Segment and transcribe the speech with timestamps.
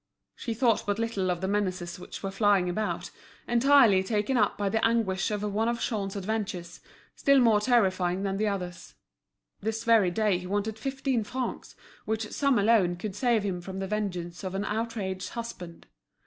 [0.35, 3.11] She thought but little of the menaces which were flying about,
[3.47, 6.81] entirely taken up by the anguish of one of Jean's adventures,
[7.15, 8.95] still more terrifying than the others.
[9.59, 11.75] This very day he wanted fifteen francs,
[12.05, 15.85] which sum alone could save him from the vengeance of an outraged husband.